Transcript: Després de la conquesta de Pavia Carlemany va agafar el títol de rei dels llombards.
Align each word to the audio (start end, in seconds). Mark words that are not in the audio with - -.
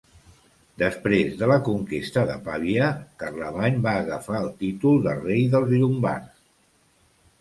Després 0.83 1.35
de 1.41 1.49
la 1.51 1.57
conquesta 1.67 2.23
de 2.31 2.37
Pavia 2.49 2.87
Carlemany 3.25 3.77
va 3.87 3.95
agafar 4.01 4.41
el 4.41 4.49
títol 4.65 4.99
de 5.07 5.15
rei 5.23 5.49
dels 5.57 5.75
llombards. 5.77 6.45